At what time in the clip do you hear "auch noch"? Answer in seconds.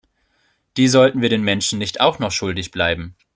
2.01-2.31